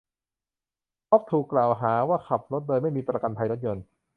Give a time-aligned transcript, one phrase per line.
[1.09, 3.83] บ๊อบถูกกล่าวหาว่าขับรถโดยไม่มีประกันภัยรถยนต์